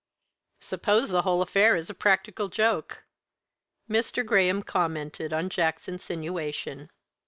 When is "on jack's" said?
5.31-5.87